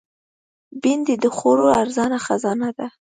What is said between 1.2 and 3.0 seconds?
د خوړو ارزانه خزانه ده